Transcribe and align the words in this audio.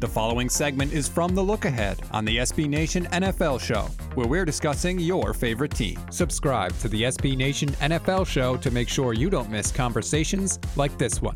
The 0.00 0.06
following 0.06 0.48
segment 0.48 0.92
is 0.92 1.08
from 1.08 1.34
The 1.34 1.42
Look 1.42 1.64
Ahead 1.64 1.98
on 2.12 2.24
the 2.24 2.36
SB 2.36 2.68
Nation 2.68 3.06
NFL 3.06 3.60
Show, 3.60 3.88
where 4.14 4.28
we're 4.28 4.44
discussing 4.44 5.00
your 5.00 5.34
favorite 5.34 5.72
team. 5.72 5.98
Subscribe 6.12 6.72
to 6.78 6.88
the 6.88 7.02
SB 7.02 7.36
Nation 7.36 7.70
NFL 7.70 8.24
Show 8.24 8.56
to 8.58 8.70
make 8.70 8.88
sure 8.88 9.12
you 9.12 9.28
don't 9.28 9.50
miss 9.50 9.72
conversations 9.72 10.60
like 10.76 10.96
this 10.98 11.20
one. 11.20 11.34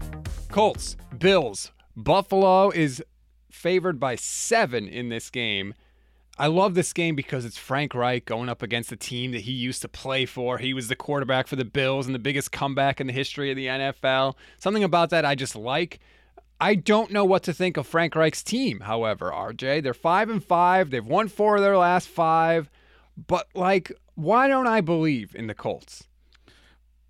Colts, 0.48 0.97
Bills, 1.19 1.73
Buffalo 1.97 2.70
is 2.70 3.03
favored 3.51 3.98
by 3.98 4.14
seven 4.14 4.86
in 4.86 5.08
this 5.08 5.29
game. 5.29 5.75
I 6.39 6.47
love 6.47 6.75
this 6.75 6.92
game 6.92 7.17
because 7.17 7.45
it's 7.45 7.58
Frank 7.58 7.97
Reich 7.97 8.27
going 8.27 8.48
up 8.48 8.62
against 8.62 8.91
the 8.91 8.97
team 8.97 9.33
that 9.33 9.41
he 9.41 9.51
used 9.51 9.83
to 9.83 9.89
play 9.89 10.25
for. 10.25 10.58
He 10.58 10.73
was 10.73 10.86
the 10.86 10.95
quarterback 10.95 11.48
for 11.48 11.56
the 11.56 11.64
Bills 11.64 12.06
and 12.06 12.14
the 12.14 12.20
biggest 12.20 12.53
comeback 12.53 13.01
in 13.01 13.08
the 13.08 13.12
history 13.12 13.51
of 13.51 13.56
the 13.56 13.67
NFL. 13.67 14.36
Something 14.61 14.84
about 14.84 15.11
that 15.11 15.25
I 15.25 15.34
just 15.34 15.56
like. 15.56 15.98
I 16.61 16.77
don't 16.77 17.11
know 17.11 17.25
what 17.25 17.42
to 17.45 17.53
think 17.53 17.77
of 17.77 17.86
Frank 17.86 18.14
Reich's 18.14 18.42
team, 18.42 18.81
however, 18.81 19.33
RJ. 19.33 19.83
They're 19.83 19.95
5 19.95 20.31
and 20.31 20.45
5. 20.45 20.91
They've 20.91 21.05
won 21.05 21.28
4 21.28 21.56
of 21.56 21.62
their 21.62 21.77
last 21.77 22.08
5. 22.08 22.70
But 23.27 23.48
like 23.55 23.92
why 24.14 24.48
don't 24.48 24.67
I 24.67 24.80
believe 24.80 25.34
in 25.34 25.47
the 25.47 25.55
Colts? 25.55 26.05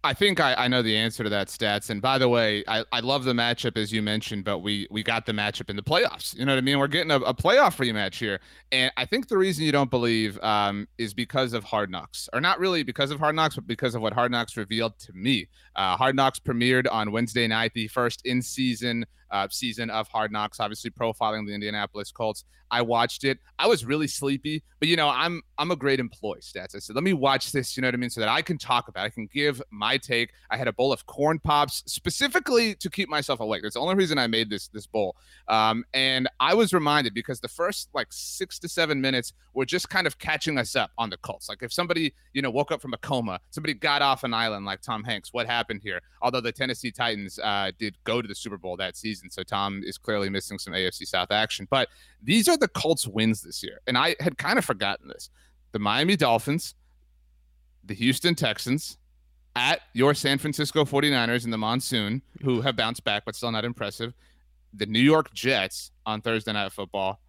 I 0.04 0.14
think 0.14 0.40
I, 0.40 0.54
I 0.54 0.66
know 0.66 0.82
the 0.82 0.96
answer 0.96 1.22
to 1.22 1.30
that 1.30 1.46
stats. 1.46 1.88
And 1.88 2.02
by 2.02 2.18
the 2.18 2.28
way, 2.28 2.64
I, 2.66 2.84
I 2.90 2.98
love 2.98 3.22
the 3.22 3.34
matchup 3.34 3.76
as 3.76 3.92
you 3.92 4.02
mentioned, 4.02 4.44
but 4.44 4.58
we 4.58 4.88
we 4.90 5.04
got 5.04 5.26
the 5.26 5.32
matchup 5.32 5.70
in 5.70 5.76
the 5.76 5.82
playoffs. 5.82 6.36
You 6.36 6.44
know 6.44 6.52
what 6.52 6.58
I 6.58 6.62
mean? 6.62 6.80
We're 6.80 6.88
getting 6.88 7.12
a, 7.12 7.18
a 7.18 7.32
playoff 7.32 7.76
rematch 7.76 8.16
here. 8.16 8.40
And 8.72 8.90
I 8.96 9.04
think 9.04 9.28
the 9.28 9.38
reason 9.38 9.64
you 9.64 9.70
don't 9.70 9.90
believe 9.90 10.42
um, 10.42 10.88
is 10.98 11.14
because 11.14 11.52
of 11.52 11.62
Hard 11.62 11.88
Knocks, 11.88 12.28
or 12.32 12.40
not 12.40 12.58
really 12.58 12.82
because 12.82 13.12
of 13.12 13.20
Hard 13.20 13.36
Knocks, 13.36 13.54
but 13.54 13.68
because 13.68 13.94
of 13.94 14.02
what 14.02 14.12
Hard 14.12 14.32
Knocks 14.32 14.56
revealed 14.56 14.98
to 15.00 15.12
me. 15.12 15.48
Uh, 15.76 15.96
Hard 15.96 16.16
Knocks 16.16 16.40
premiered 16.40 16.88
on 16.90 17.12
Wednesday 17.12 17.46
night, 17.46 17.70
the 17.74 17.86
first 17.86 18.26
in 18.26 18.42
season 18.42 19.06
uh, 19.32 19.48
season 19.50 19.90
of 19.90 20.06
Hard 20.08 20.30
Knocks, 20.30 20.60
obviously 20.60 20.90
profiling 20.90 21.46
the 21.46 21.54
Indianapolis 21.54 22.12
Colts. 22.12 22.44
I 22.72 22.80
watched 22.80 23.24
it. 23.24 23.38
I 23.58 23.66
was 23.66 23.84
really 23.84 24.08
sleepy, 24.08 24.62
but 24.80 24.88
you 24.88 24.96
know, 24.96 25.08
I'm 25.08 25.42
I'm 25.58 25.70
a 25.70 25.76
great 25.76 26.00
employee, 26.00 26.40
stats. 26.40 26.74
I 26.74 26.78
said, 26.78 26.96
let 26.96 27.04
me 27.04 27.12
watch 27.12 27.52
this, 27.52 27.76
you 27.76 27.82
know 27.82 27.88
what 27.88 27.94
I 27.94 27.98
mean, 27.98 28.08
so 28.08 28.20
that 28.20 28.30
I 28.30 28.40
can 28.40 28.56
talk 28.56 28.88
about. 28.88 29.04
It. 29.04 29.06
I 29.06 29.10
can 29.10 29.28
give 29.32 29.62
my 29.70 29.98
take. 29.98 30.30
I 30.50 30.56
had 30.56 30.68
a 30.68 30.72
bowl 30.72 30.90
of 30.90 31.04
corn 31.04 31.38
pops 31.38 31.82
specifically 31.86 32.74
to 32.76 32.88
keep 32.88 33.10
myself 33.10 33.40
awake. 33.40 33.62
That's 33.62 33.74
the 33.74 33.80
only 33.80 33.94
reason 33.94 34.16
I 34.16 34.26
made 34.26 34.48
this 34.48 34.68
this 34.68 34.86
bowl. 34.86 35.16
Um, 35.48 35.84
and 35.92 36.28
I 36.40 36.54
was 36.54 36.72
reminded 36.72 37.12
because 37.12 37.40
the 37.40 37.48
first 37.48 37.90
like 37.92 38.08
six 38.10 38.58
to 38.60 38.68
seven 38.68 39.02
minutes 39.02 39.34
were 39.52 39.66
just 39.66 39.90
kind 39.90 40.06
of 40.06 40.18
catching 40.18 40.56
us 40.56 40.74
up 40.74 40.90
on 40.96 41.10
the 41.10 41.18
Colts. 41.18 41.50
Like 41.50 41.62
if 41.62 41.74
somebody 41.74 42.14
you 42.32 42.40
know 42.40 42.50
woke 42.50 42.72
up 42.72 42.80
from 42.80 42.94
a 42.94 42.98
coma, 42.98 43.38
somebody 43.50 43.74
got 43.74 44.00
off 44.00 44.24
an 44.24 44.32
island 44.32 44.64
like 44.64 44.80
Tom 44.80 45.04
Hanks. 45.04 45.28
What 45.34 45.46
happened 45.46 45.82
here? 45.84 46.00
Although 46.22 46.40
the 46.40 46.52
Tennessee 46.52 46.90
Titans 46.90 47.38
uh, 47.38 47.70
did 47.78 47.96
go 48.04 48.22
to 48.22 48.28
the 48.28 48.34
Super 48.34 48.56
Bowl 48.56 48.78
that 48.78 48.96
season, 48.96 49.21
so 49.30 49.42
Tom 49.42 49.82
is 49.84 49.98
clearly 49.98 50.28
missing 50.28 50.58
some 50.58 50.72
AFC 50.72 51.06
South 51.06 51.30
action. 51.30 51.66
But 51.70 51.88
these 52.22 52.48
are 52.48 52.56
the 52.56 52.68
Colts 52.68 53.06
wins 53.06 53.42
this 53.42 53.62
year. 53.62 53.80
And 53.86 53.98
I 53.98 54.16
had 54.20 54.38
kind 54.38 54.58
of 54.58 54.64
forgotten 54.64 55.08
this. 55.08 55.30
The 55.72 55.78
Miami 55.78 56.16
Dolphins, 56.16 56.74
the 57.84 57.94
Houston 57.94 58.34
Texans, 58.34 58.98
at 59.54 59.80
your 59.92 60.14
San 60.14 60.38
Francisco 60.38 60.84
49ers 60.84 61.44
in 61.44 61.50
the 61.50 61.58
monsoon, 61.58 62.22
who 62.42 62.60
have 62.60 62.76
bounced 62.76 63.04
back 63.04 63.24
but 63.24 63.34
still 63.34 63.52
not 63.52 63.64
impressive, 63.64 64.14
the 64.74 64.86
New 64.86 65.00
York 65.00 65.32
Jets 65.34 65.90
on 66.06 66.22
Thursday 66.22 66.52
Night 66.52 66.72
Football, 66.72 67.20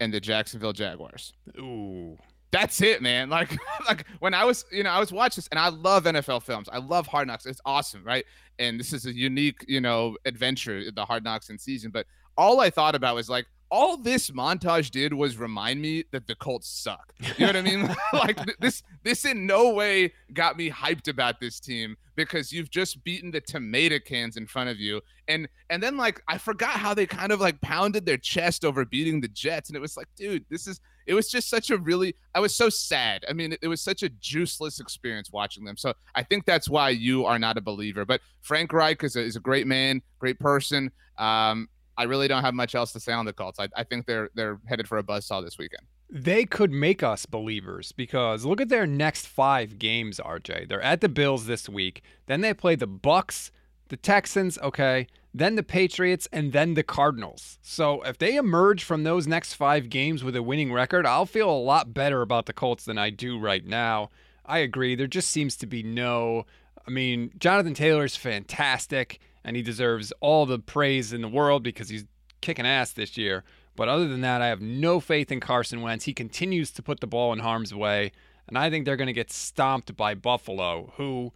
and 0.00 0.12
the 0.12 0.20
Jacksonville 0.20 0.72
Jaguars. 0.72 1.32
Ooh. 1.58 2.18
That's 2.52 2.80
it, 2.82 3.02
man. 3.02 3.30
Like, 3.40 3.56
like 3.86 4.06
when 4.18 4.34
I 4.34 4.44
was, 4.44 4.64
you 4.72 4.82
know, 4.82 4.90
I 4.90 4.98
was 4.98 5.12
watching 5.12 5.36
this, 5.36 5.48
and 5.48 5.58
I 5.58 5.68
love 5.68 6.04
NFL 6.04 6.42
films. 6.42 6.68
I 6.70 6.78
love 6.78 7.06
Hard 7.06 7.28
Knocks. 7.28 7.46
It's 7.46 7.60
awesome, 7.64 8.04
right? 8.04 8.24
And 8.58 8.78
this 8.78 8.92
is 8.92 9.06
a 9.06 9.14
unique, 9.14 9.64
you 9.68 9.80
know, 9.80 10.16
adventure, 10.24 10.90
the 10.90 11.04
Hard 11.04 11.24
Knocks 11.24 11.48
in 11.48 11.58
season. 11.58 11.90
But 11.90 12.06
all 12.36 12.60
I 12.60 12.70
thought 12.70 12.94
about 12.94 13.14
was 13.14 13.30
like, 13.30 13.46
all 13.70 13.96
this 13.96 14.30
montage 14.30 14.90
did 14.90 15.14
was 15.14 15.36
remind 15.36 15.80
me 15.80 16.04
that 16.10 16.26
the 16.26 16.34
Colts 16.34 16.68
suck. 16.68 17.12
You 17.20 17.46
know 17.46 17.46
what 17.46 17.56
I 17.56 17.62
mean? 17.62 17.96
like 18.12 18.58
this 18.58 18.82
this 19.04 19.24
in 19.24 19.46
no 19.46 19.72
way 19.72 20.12
got 20.34 20.56
me 20.56 20.68
hyped 20.68 21.08
about 21.08 21.38
this 21.40 21.60
team 21.60 21.96
because 22.16 22.52
you've 22.52 22.70
just 22.70 23.02
beaten 23.04 23.30
the 23.30 23.40
tomato 23.40 23.98
cans 24.00 24.36
in 24.36 24.46
front 24.46 24.70
of 24.70 24.80
you. 24.80 25.00
And 25.28 25.48
and 25.70 25.82
then 25.82 25.96
like 25.96 26.20
I 26.26 26.36
forgot 26.36 26.72
how 26.72 26.94
they 26.94 27.06
kind 27.06 27.30
of 27.30 27.40
like 27.40 27.60
pounded 27.60 28.04
their 28.06 28.16
chest 28.16 28.64
over 28.64 28.84
beating 28.84 29.20
the 29.20 29.28
Jets 29.28 29.68
and 29.68 29.76
it 29.76 29.80
was 29.80 29.96
like, 29.96 30.08
dude, 30.16 30.44
this 30.50 30.66
is 30.66 30.80
it 31.10 31.14
was 31.14 31.28
just 31.28 31.50
such 31.50 31.70
a 31.70 31.76
really 31.76 32.14
I 32.36 32.40
was 32.40 32.54
so 32.54 32.68
sad. 32.68 33.24
I 33.28 33.32
mean, 33.32 33.52
it, 33.52 33.58
it 33.62 33.68
was 33.68 33.80
such 33.80 34.04
a 34.04 34.08
juiceless 34.08 34.80
experience 34.80 35.32
watching 35.32 35.64
them. 35.64 35.76
So 35.76 35.92
I 36.14 36.22
think 36.22 36.46
that's 36.46 36.68
why 36.68 36.90
you 36.90 37.26
are 37.26 37.36
not 37.36 37.58
a 37.58 37.60
believer. 37.60 38.04
But 38.04 38.20
Frank 38.42 38.72
Reich 38.72 39.02
is 39.02 39.16
a, 39.16 39.20
is 39.20 39.34
a 39.34 39.40
great 39.40 39.66
man, 39.66 40.02
great 40.20 40.38
person. 40.38 40.92
Um, 41.18 41.68
I 41.98 42.04
really 42.04 42.28
don't 42.28 42.44
have 42.44 42.54
much 42.54 42.76
else 42.76 42.92
to 42.92 43.00
say 43.00 43.12
on 43.12 43.24
the 43.24 43.32
Colts. 43.32 43.58
I, 43.58 43.68
I 43.76 43.82
think 43.82 44.06
they're 44.06 44.30
they're 44.36 44.60
headed 44.68 44.86
for 44.86 44.98
a 44.98 45.02
buzzsaw 45.02 45.44
this 45.44 45.58
weekend. 45.58 45.82
They 46.08 46.44
could 46.44 46.70
make 46.70 47.02
us 47.02 47.26
believers 47.26 47.90
because 47.90 48.44
look 48.44 48.60
at 48.60 48.68
their 48.68 48.86
next 48.86 49.26
five 49.26 49.80
games, 49.80 50.20
RJ. 50.24 50.68
They're 50.68 50.80
at 50.80 51.00
the 51.00 51.08
Bills 51.08 51.46
this 51.46 51.68
week. 51.68 52.02
Then 52.26 52.40
they 52.40 52.54
play 52.54 52.76
the 52.76 52.86
Bucks, 52.86 53.50
the 53.90 53.96
Texans, 53.96 54.58
okay, 54.58 55.06
then 55.32 55.54
the 55.54 55.62
Patriots, 55.62 56.26
and 56.32 56.52
then 56.52 56.74
the 56.74 56.82
Cardinals. 56.82 57.58
So 57.62 58.02
if 58.02 58.18
they 58.18 58.36
emerge 58.36 58.82
from 58.82 59.04
those 59.04 59.26
next 59.26 59.54
five 59.54 59.90
games 59.90 60.24
with 60.24 60.34
a 60.34 60.42
winning 60.42 60.72
record, 60.72 61.06
I'll 61.06 61.26
feel 61.26 61.50
a 61.50 61.52
lot 61.52 61.94
better 61.94 62.22
about 62.22 62.46
the 62.46 62.52
Colts 62.52 62.84
than 62.84 62.98
I 62.98 63.10
do 63.10 63.38
right 63.38 63.64
now. 63.64 64.10
I 64.44 64.58
agree. 64.58 64.94
There 64.94 65.06
just 65.06 65.30
seems 65.30 65.56
to 65.56 65.66
be 65.66 65.82
no. 65.82 66.46
I 66.86 66.90
mean, 66.90 67.30
Jonathan 67.38 67.74
Taylor's 67.74 68.16
fantastic 68.16 69.20
and 69.44 69.56
he 69.56 69.62
deserves 69.62 70.12
all 70.20 70.46
the 70.46 70.58
praise 70.58 71.12
in 71.12 71.22
the 71.22 71.28
world 71.28 71.62
because 71.62 71.88
he's 71.88 72.04
kicking 72.40 72.66
ass 72.66 72.92
this 72.92 73.16
year. 73.16 73.44
But 73.76 73.88
other 73.88 74.08
than 74.08 74.20
that, 74.22 74.42
I 74.42 74.48
have 74.48 74.60
no 74.60 75.00
faith 75.00 75.30
in 75.30 75.40
Carson 75.40 75.80
Wentz. 75.80 76.04
He 76.04 76.12
continues 76.12 76.70
to 76.72 76.82
put 76.82 77.00
the 77.00 77.06
ball 77.06 77.32
in 77.32 77.38
harm's 77.38 77.74
way, 77.74 78.12
and 78.46 78.58
I 78.58 78.68
think 78.68 78.84
they're 78.84 78.96
going 78.96 79.06
to 79.06 79.12
get 79.12 79.30
stomped 79.30 79.96
by 79.96 80.14
Buffalo, 80.14 80.92
who, 80.96 81.32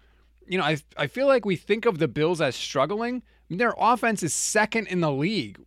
you 0.47 0.59
know, 0.59 0.65
I 0.65 0.79
I 0.97 1.07
feel 1.07 1.27
like 1.27 1.45
we 1.45 1.57
think 1.57 1.87
of 1.87 1.99
the 1.99 2.09
Bills 2.09 2.41
as 2.41 2.57
struggling. 2.57 3.17
I 3.17 3.47
mean, 3.49 3.59
their 3.59 3.75
offense 3.79 4.23
is 4.23 4.33
second 4.33 4.87
in 4.89 5.01
the 5.01 5.13
league, 5.13 5.59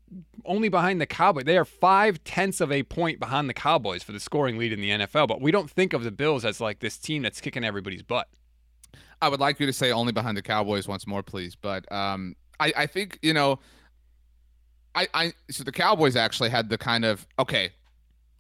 only 0.46 0.70
behind 0.70 1.00
the 1.00 1.06
Cowboys. 1.06 1.44
They 1.44 1.58
are 1.58 1.66
five 1.66 2.24
tenths 2.24 2.60
of 2.60 2.72
a 2.72 2.84
point 2.84 3.20
behind 3.20 3.48
the 3.48 3.54
Cowboys 3.54 4.02
for 4.02 4.14
the 4.14 4.20
scoring 4.20 4.58
lead 4.58 4.74
in 4.74 4.82
the 4.82 4.90
NFL. 4.90 5.28
But 5.28 5.42
we 5.42 5.52
don't 5.52 5.70
think 5.70 5.94
of 5.94 6.04
the 6.04 6.12
Bills 6.12 6.44
as 6.44 6.60
like 6.60 6.80
this 6.80 6.98
team 6.98 7.22
that's 7.22 7.40
kicking 7.40 7.64
everybody's 7.64 8.02
butt. 8.02 8.28
I 9.22 9.30
would 9.30 9.40
like 9.40 9.60
you 9.60 9.66
to 9.66 9.74
say 9.74 9.92
only 9.92 10.12
behind 10.12 10.38
the 10.38 10.42
Cowboys 10.42 10.88
once 10.88 11.06
more, 11.06 11.24
please. 11.24 11.56
But 11.56 11.92
um, 11.92 12.36
I, 12.60 12.74
I 12.76 12.86
think 12.88 13.20
you 13.22 13.34
know, 13.34 13.60
I, 14.96 15.08
I 15.14 15.34
so 15.50 15.64
the 15.64 15.72
Cowboys 15.72 16.16
actually 16.16 16.50
had 16.50 16.70
the 16.70 16.78
kind 16.78 17.06
of 17.06 17.28
okay, 17.38 17.72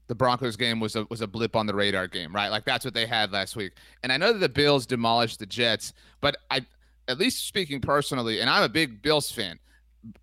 the 0.07 0.15
Broncos 0.15 0.56
game 0.56 0.80
was 0.80 0.95
a 0.95 1.06
was 1.09 1.21
a 1.21 1.27
blip 1.27 1.56
on 1.56 1.65
the 1.65 1.75
radar 1.75 2.07
game, 2.07 2.33
right? 2.33 2.50
Like 2.50 2.65
that's 2.65 2.86
what 2.86 2.94
they 2.94 3.06
had 3.06 3.31
last 3.31 3.56
week. 3.56 3.74
And 4.04 4.12
I 4.12 4.18
know 4.18 4.33
that 4.33 4.39
the 4.39 4.50
Bills 4.50 4.86
demolished 4.86 5.39
the 5.39 5.45
Jets, 5.45 5.94
but 6.21 6.38
I, 6.50 6.65
at 7.07 7.18
least 7.18 7.45
speaking 7.48 7.81
personally, 7.81 8.42
and 8.42 8.50
I'm 8.50 8.63
a 8.63 8.69
big 8.69 9.01
Bills 9.01 9.31
fan. 9.31 9.59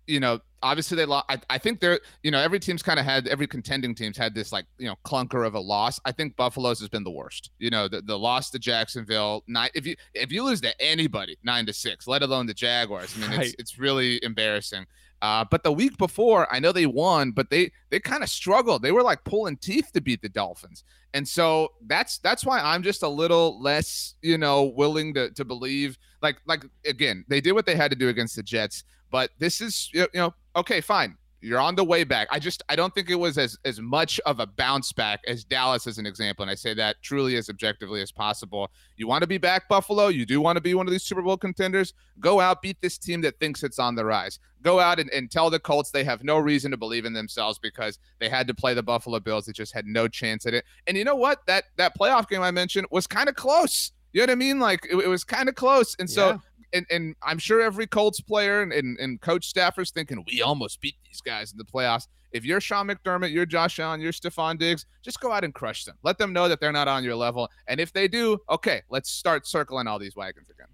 You 0.07 0.19
know, 0.19 0.39
obviously 0.63 0.97
they 0.97 1.05
lost. 1.05 1.25
I, 1.29 1.39
I, 1.49 1.57
think 1.59 1.79
they're, 1.79 1.99
you 2.23 2.31
know, 2.31 2.39
every 2.39 2.59
team's 2.59 2.81
kind 2.81 2.99
of 2.99 3.05
had 3.05 3.27
every 3.27 3.45
contending 3.45 3.93
team's 3.93 4.17
had 4.17 4.33
this 4.33 4.51
like, 4.51 4.65
you 4.79 4.87
know, 4.87 4.95
clunker 5.05 5.45
of 5.45 5.53
a 5.53 5.59
loss. 5.59 5.99
I 6.05 6.11
think 6.11 6.35
Buffalo's 6.35 6.79
has 6.79 6.89
been 6.89 7.03
the 7.03 7.11
worst. 7.11 7.51
You 7.59 7.69
know, 7.69 7.87
the, 7.87 8.01
the 8.01 8.17
loss 8.17 8.49
to 8.51 8.59
Jacksonville. 8.59 9.43
Nine, 9.47 9.69
if 9.75 9.85
you 9.85 9.95
if 10.15 10.31
you 10.31 10.43
lose 10.43 10.61
to 10.61 10.81
anybody 10.81 11.37
nine 11.43 11.67
to 11.67 11.73
six, 11.73 12.07
let 12.07 12.23
alone 12.23 12.47
the 12.47 12.53
Jaguars, 12.53 13.15
I 13.15 13.21
mean, 13.21 13.37
right. 13.37 13.45
it's 13.47 13.55
it's 13.59 13.79
really 13.79 14.19
embarrassing. 14.23 14.85
Uh, 15.21 15.45
but 15.49 15.63
the 15.63 15.71
week 15.71 15.97
before, 15.97 16.51
I 16.53 16.59
know 16.59 16.71
they 16.71 16.85
won, 16.85 17.31
but 17.31 17.49
they 17.49 17.71
they 17.89 17.99
kind 17.99 18.23
of 18.23 18.29
struggled. 18.29 18.81
They 18.81 18.91
were 18.91 19.01
like 19.01 19.23
pulling 19.23 19.57
teeth 19.57 19.91
to 19.93 20.01
beat 20.01 20.21
the 20.21 20.29
Dolphins, 20.29 20.83
and 21.13 21.27
so 21.27 21.69
that's 21.87 22.17
that's 22.19 22.45
why 22.45 22.59
I'm 22.59 22.83
just 22.83 23.01
a 23.01 23.07
little 23.07 23.61
less, 23.61 24.15
you 24.21 24.37
know, 24.37 24.63
willing 24.63 25.13
to 25.15 25.31
to 25.31 25.45
believe. 25.45 25.97
Like 26.21 26.37
like 26.45 26.65
again, 26.85 27.25
they 27.27 27.41
did 27.41 27.53
what 27.53 27.65
they 27.65 27.75
had 27.75 27.91
to 27.91 27.97
do 27.97 28.09
against 28.09 28.35
the 28.35 28.43
Jets, 28.43 28.83
but 29.09 29.31
this 29.39 29.61
is 29.61 29.89
you 29.93 30.07
know 30.13 30.33
okay, 30.55 30.81
fine 30.81 31.17
you're 31.45 31.59
on 31.59 31.75
the 31.75 31.83
way 31.83 32.03
back. 32.03 32.27
I 32.31 32.39
just 32.39 32.63
I 32.69 32.75
don't 32.75 32.93
think 32.95 33.09
it 33.09 33.15
was 33.15 33.37
as 33.37 33.55
as 33.65 33.79
much 33.79 34.19
of 34.25 34.39
a 34.39 34.47
bounce 34.47 34.91
back 34.91 35.19
as 35.27 35.43
Dallas 35.43 35.85
as 35.85 35.99
an 35.99 36.07
example, 36.07 36.41
and 36.41 36.49
I 36.49 36.55
say 36.55 36.73
that 36.73 36.95
truly 37.03 37.35
as 37.35 37.49
objectively 37.49 38.01
as 38.01 38.11
possible. 38.11 38.71
You 38.97 39.07
want 39.07 39.21
to 39.21 39.27
be 39.27 39.37
back, 39.37 39.69
Buffalo. 39.69 40.07
You 40.07 40.25
do 40.25 40.41
want 40.41 40.57
to 40.57 40.61
be 40.61 40.73
one 40.73 40.87
of 40.87 40.91
these 40.91 41.03
Super 41.03 41.21
Bowl 41.21 41.37
contenders. 41.37 41.93
Go 42.19 42.39
out, 42.39 42.63
beat 42.63 42.81
this 42.81 42.97
team 42.97 43.21
that 43.21 43.39
thinks 43.39 43.61
it's 43.61 43.77
on 43.77 43.93
the 43.93 44.03
rise. 44.03 44.39
Go 44.63 44.79
out 44.79 44.99
and, 44.99 45.11
and 45.11 45.29
tell 45.29 45.51
the 45.51 45.59
Colts 45.59 45.91
they 45.91 46.03
have 46.03 46.23
no 46.23 46.39
reason 46.39 46.71
to 46.71 46.77
believe 46.77 47.05
in 47.05 47.13
themselves 47.13 47.59
because 47.59 47.99
they 48.19 48.27
had 48.27 48.47
to 48.47 48.55
play 48.55 48.73
the 48.73 48.81
Buffalo 48.81 49.19
Bills. 49.19 49.45
They 49.45 49.53
just 49.53 49.73
had 49.73 49.85
no 49.85 50.07
chance 50.07 50.47
at 50.47 50.55
it. 50.55 50.65
And 50.87 50.97
you 50.97 51.03
know 51.03 51.15
what? 51.15 51.45
That 51.45 51.65
that 51.77 51.97
playoff 51.97 52.27
game 52.27 52.41
I 52.41 52.49
mentioned 52.49 52.87
was 52.89 53.05
kind 53.05 53.29
of 53.29 53.35
close. 53.35 53.91
You 54.13 54.21
know 54.21 54.23
what 54.23 54.31
I 54.31 54.35
mean? 54.35 54.59
Like 54.59 54.87
it, 54.89 54.95
it 54.95 55.07
was 55.07 55.23
kind 55.23 55.47
of 55.47 55.53
close. 55.53 55.95
And 55.99 56.09
so 56.09 56.29
yeah 56.29 56.37
and, 56.75 56.85
and 56.91 57.15
I'm 57.23 57.37
sure 57.39 57.61
every 57.61 57.87
Colts 57.87 58.19
player 58.21 58.61
and, 58.61 58.73
and, 58.73 58.99
and 58.99 59.21
coach 59.21 59.51
staffers 59.51 59.91
thinking 59.91 60.23
we 60.27 60.41
almost 60.41 60.81
beat 60.81 60.95
these 61.05 61.21
guys 61.21 61.51
in 61.51 61.57
the 61.57 61.63
playoffs. 61.63 62.07
If 62.31 62.43
you're 62.43 62.59
Sean 62.59 62.87
McDermott, 62.87 63.31
you're 63.31 63.45
Josh 63.45 63.79
Allen, 63.79 64.01
you're 64.01 64.11
Stefon 64.11 64.59
Diggs, 64.59 64.85
just 65.01 65.21
go 65.21 65.31
out 65.31 65.45
and 65.45 65.53
crush 65.53 65.85
them. 65.85 65.95
Let 66.03 66.17
them 66.17 66.33
know 66.33 66.49
that 66.49 66.59
they're 66.59 66.73
not 66.73 66.89
on 66.89 67.03
your 67.03 67.15
level. 67.15 67.49
And 67.67 67.79
if 67.79 67.93
they 67.93 68.09
do, 68.09 68.39
okay, 68.49 68.81
let's 68.89 69.09
start 69.09 69.47
circling 69.47 69.87
all 69.87 69.99
these 69.99 70.17
wagons 70.17 70.49
again. 70.49 70.67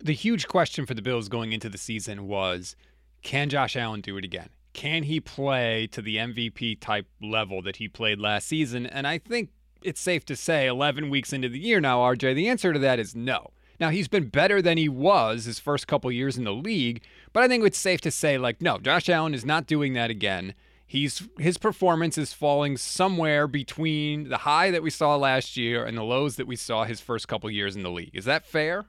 The 0.00 0.12
huge 0.12 0.48
question 0.48 0.84
for 0.84 0.94
the 0.94 1.02
Bills 1.02 1.28
going 1.28 1.52
into 1.52 1.68
the 1.68 1.78
season 1.78 2.26
was 2.26 2.74
can 3.22 3.48
Josh 3.48 3.76
Allen 3.76 4.00
do 4.00 4.16
it 4.16 4.24
again? 4.24 4.48
Can 4.72 5.04
he 5.04 5.20
play 5.20 5.86
to 5.92 6.02
the 6.02 6.16
MVP 6.16 6.80
type 6.80 7.06
level 7.22 7.62
that 7.62 7.76
he 7.76 7.88
played 7.88 8.18
last 8.18 8.46
season? 8.48 8.84
And 8.84 9.06
I 9.06 9.18
think 9.18 9.50
it's 9.82 10.00
safe 10.00 10.24
to 10.26 10.36
say 10.36 10.66
11 10.66 11.08
weeks 11.08 11.32
into 11.32 11.48
the 11.48 11.58
year 11.58 11.80
now, 11.80 12.00
RJ, 12.00 12.34
the 12.34 12.48
answer 12.48 12.72
to 12.72 12.78
that 12.80 12.98
is 12.98 13.14
no. 13.14 13.52
Now 13.78 13.90
he's 13.90 14.08
been 14.08 14.28
better 14.28 14.60
than 14.62 14.78
he 14.78 14.88
was 14.88 15.44
his 15.44 15.58
first 15.58 15.86
couple 15.86 16.10
years 16.12 16.36
in 16.36 16.44
the 16.44 16.52
league, 16.52 17.02
but 17.32 17.42
I 17.42 17.48
think 17.48 17.64
it's 17.64 17.78
safe 17.78 18.00
to 18.02 18.10
say 18.10 18.38
like 18.38 18.60
no, 18.60 18.78
Josh 18.78 19.08
Allen 19.08 19.34
is 19.34 19.44
not 19.44 19.66
doing 19.66 19.92
that 19.94 20.10
again. 20.10 20.54
He's 20.86 21.28
his 21.38 21.58
performance 21.58 22.16
is 22.16 22.32
falling 22.32 22.76
somewhere 22.76 23.46
between 23.48 24.28
the 24.28 24.38
high 24.38 24.70
that 24.70 24.82
we 24.82 24.90
saw 24.90 25.16
last 25.16 25.56
year 25.56 25.84
and 25.84 25.98
the 25.98 26.04
lows 26.04 26.36
that 26.36 26.46
we 26.46 26.56
saw 26.56 26.84
his 26.84 27.00
first 27.00 27.26
couple 27.26 27.50
years 27.50 27.74
in 27.74 27.82
the 27.82 27.90
league. 27.90 28.14
Is 28.14 28.24
that 28.24 28.46
fair? 28.46 28.86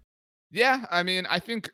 Yeah, 0.52 0.86
I 0.92 1.04
mean, 1.04 1.26
I 1.30 1.40
think 1.40 1.72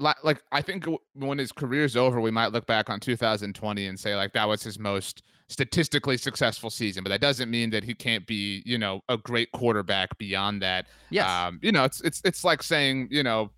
like 0.00 0.42
I 0.50 0.62
think 0.62 0.86
when 1.14 1.38
his 1.38 1.52
career's 1.52 1.96
over, 1.96 2.20
we 2.20 2.30
might 2.30 2.52
look 2.52 2.66
back 2.66 2.90
on 2.90 3.00
2020 3.00 3.86
and 3.86 3.98
say 3.98 4.16
like 4.16 4.32
that 4.32 4.48
was 4.48 4.62
his 4.62 4.78
most 4.78 5.22
statistically 5.48 6.16
successful 6.16 6.70
season, 6.70 7.02
but 7.02 7.10
that 7.10 7.20
doesn't 7.20 7.50
mean 7.50 7.70
that 7.70 7.84
he 7.84 7.92
can't 7.92 8.26
be, 8.26 8.62
you 8.64 8.78
know, 8.78 9.02
a 9.08 9.16
great 9.16 9.50
quarterback 9.52 10.16
beyond 10.18 10.62
that. 10.62 10.86
Yes. 11.10 11.28
Um, 11.28 11.58
you 11.62 11.72
know, 11.72 11.84
it's 11.84 12.00
it's 12.00 12.22
it's 12.24 12.44
like 12.44 12.62
saying, 12.62 13.08
you 13.10 13.22
know, 13.22 13.50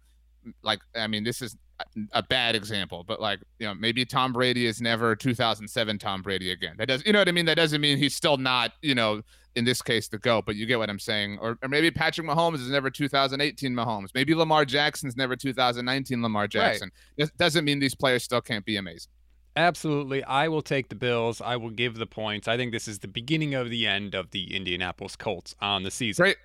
like 0.63 0.81
I 0.97 1.07
mean, 1.07 1.23
this 1.25 1.43
is 1.43 1.57
a 2.13 2.23
bad 2.23 2.55
example, 2.55 3.05
but 3.07 3.21
like, 3.21 3.41
you 3.59 3.67
know, 3.67 3.75
maybe 3.75 4.05
Tom 4.05 4.33
Brady 4.33 4.67
is 4.67 4.81
never 4.81 5.15
2007 5.17 5.99
Tom 5.99 6.23
Brady 6.23 6.51
again. 6.51 6.75
That 6.79 6.89
does, 6.89 7.05
you 7.05 7.13
know 7.13 7.19
what 7.21 7.29
I 7.29 7.33
mean? 7.33 7.47
That 7.47 7.57
doesn't 7.57 7.81
mean 7.81 7.99
he's 7.99 8.15
still 8.15 8.37
not, 8.37 8.73
you 8.83 8.95
know, 8.95 9.23
in 9.55 9.65
this 9.65 9.83
case 9.83 10.09
the 10.09 10.19
GOAT, 10.19 10.47
but 10.47 10.57
you 10.57 10.67
get 10.67 10.79
what 10.79 10.89
I'm 10.89 10.99
saying. 10.99 11.39
Or, 11.41 11.59
or 11.63 11.69
maybe 11.69 11.91
Patrick 11.91 12.27
Mahomes 12.27 12.57
is 12.57 12.71
never 12.71 12.91
2018 12.91 13.73
Mahomes. 13.75 14.09
Maybe 14.15 14.35
Lamar 14.35 14.65
Jackson's 14.65 15.17
never 15.17 15.37
2019 15.37 16.23
Lamar 16.23 16.49
Jackson. 16.49 16.91
Right. 17.19 17.29
It 17.29 17.37
doesn't 17.39 17.65
mean 17.65 17.79
these 17.79 17.95
players 17.95 18.25
still 18.25 18.41
can't 18.41 18.65
be 18.65 18.77
amazing. 18.77 19.11
Absolutely. 19.55 20.25
I 20.25 20.49
will 20.49 20.63
take 20.63 20.89
the 20.89 20.95
Bills. 20.95 21.43
I 21.43 21.57
will 21.57 21.71
give 21.71 21.97
the 21.97 22.07
points. 22.07 22.49
I 22.49 22.57
think 22.57 22.73
this 22.73 22.89
is 22.89 23.01
the 23.01 23.09
beginning 23.09 23.55
of 23.55 23.69
the 23.69 23.87
end 23.87 24.15
of 24.15 24.31
the 24.31 24.55
Indianapolis 24.55 25.17
Colts 25.17 25.55
on 25.61 25.83
the 25.83 25.91
season. 25.91 26.23
Great. 26.23 26.37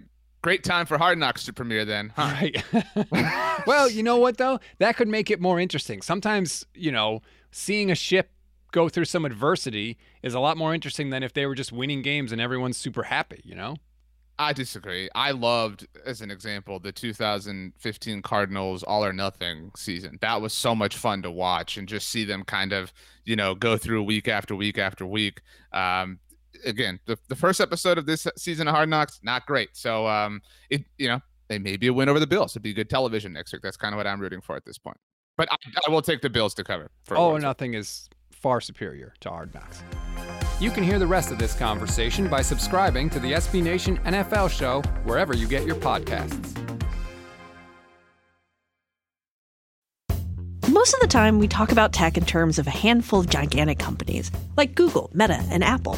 Great 0.42 0.64
time 0.64 0.86
for 0.86 0.98
Hard 0.98 1.18
Knocks 1.18 1.46
to 1.46 1.54
premiere 1.54 1.84
then. 1.84 2.14
Huh? 2.16 2.34
Right. 2.40 3.64
well, 3.68 3.90
you 3.90 4.04
know 4.04 4.18
what 4.18 4.38
though? 4.38 4.60
That 4.80 4.96
could 4.96 5.08
make 5.08 5.32
it 5.32 5.42
more 5.42 5.60
interesting. 5.60 6.02
Sometimes, 6.02 6.66
you 6.74 6.92
know, 6.92 7.22
seeing 7.52 7.92
a 7.92 7.96
ship 7.96 8.32
go 8.72 8.90
through 8.90 9.06
some 9.06 9.26
adversity 9.26 9.98
is 10.22 10.34
a 10.34 10.40
lot 10.40 10.58
more 10.58 10.74
interesting 10.74 11.10
than 11.10 11.24
if 11.24 11.34
they 11.34 11.46
were 11.46 11.56
just 11.56 11.72
winning 11.72 12.02
games 12.02 12.32
and 12.32 12.40
everyone's 12.40 12.78
super 12.78 13.04
happy, 13.04 13.42
you 13.44 13.56
know? 13.56 13.76
I 14.40 14.54
disagree. 14.54 15.10
I 15.16 15.32
loved, 15.32 15.88
as 16.06 16.22
an 16.22 16.30
example, 16.30 16.80
the 16.80 16.92
2015 16.92 18.22
Cardinals 18.22 18.84
All 18.84 19.04
or 19.04 19.12
Nothing 19.12 19.72
season. 19.76 20.20
That 20.22 20.42
was 20.42 20.54
so 20.54 20.76
much 20.76 20.96
fun 20.96 21.24
to 21.24 21.32
watch 21.32 21.76
and 21.78 21.88
just 21.88 22.10
see 22.10 22.24
them 22.24 22.44
kind 22.44 22.72
of, 22.72 22.94
you 23.26 23.36
know, 23.36 23.56
go 23.56 23.78
through 23.78 24.04
week 24.04 24.28
after 24.28 24.56
week 24.56 24.78
after 24.78 25.08
week. 25.08 25.42
Um, 25.74 26.20
again, 26.66 27.00
the, 27.06 27.18
the 27.28 27.36
first 27.36 27.62
episode 27.62 27.98
of 27.98 28.06
this 28.06 28.28
season 28.38 28.68
of 28.68 28.76
Hard 28.76 28.90
Knocks, 28.90 29.20
not 29.24 29.46
great. 29.46 29.70
So, 29.74 30.08
um, 30.08 30.42
it, 30.70 30.86
you 30.98 31.08
know, 31.08 31.22
they 31.48 31.60
may 31.60 31.78
be 31.78 31.88
a 31.88 31.94
win 31.94 32.10
over 32.10 32.20
the 32.20 32.28
Bills. 32.28 32.54
It'd 32.54 32.64
be 32.64 32.74
good 32.74 32.90
television 32.90 33.34
next 33.34 33.54
week. 33.54 33.62
That's 33.62 33.78
kind 33.78 33.94
of 33.94 33.98
what 33.98 34.08
I'm 34.08 34.20
rooting 34.20 34.42
for 34.42 34.56
at 34.56 34.66
this 34.66 34.78
point. 34.78 34.98
But 35.38 35.52
I, 35.52 35.56
I 35.88 35.92
will 35.92 36.02
take 36.02 36.22
the 36.22 36.30
Bills 36.30 36.54
to 36.56 36.64
cover. 36.64 36.90
oh, 37.12 37.32
or 37.32 37.40
Nothing 37.40 37.74
is 37.74 38.10
far 38.32 38.62
superior 38.62 39.14
to 39.22 39.30
Hard 39.30 39.54
Knocks. 39.54 39.84
You 40.60 40.72
can 40.72 40.84
hear 40.84 41.00
the 41.00 41.08
rest 41.08 41.32
of 41.32 41.38
this 41.38 41.54
conversation 41.54 42.28
by 42.28 42.42
subscribing 42.42 43.10
to 43.12 43.20
the 43.20 43.34
SB 43.34 43.64
Nation 43.64 43.98
NFL 44.00 44.50
show 44.50 44.82
wherever 45.04 45.36
you 45.36 45.48
get 45.48 45.66
your 45.66 45.76
podcasts. 45.76 46.56
Most 50.70 50.94
of 50.94 51.00
the 51.00 51.08
time, 51.08 51.40
we 51.40 51.48
talk 51.48 51.72
about 51.72 51.94
tech 51.94 52.18
in 52.18 52.26
terms 52.26 52.60
of 52.60 52.68
a 52.68 52.72
handful 52.72 53.20
of 53.20 53.30
gigantic 53.30 53.80
companies 53.80 54.32
like 54.58 54.76
Google, 54.76 55.10
Meta, 55.14 55.44
and 55.50 55.64
Apple. 55.64 55.98